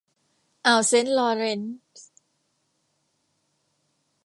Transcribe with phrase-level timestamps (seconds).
[0.65, 1.61] อ่าวเซนต์ลอว์เรน
[1.97, 2.09] ซ์